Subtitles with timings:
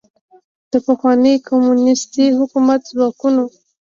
[0.71, 3.43] د پخواني کمونیستي حکومت ځواکونو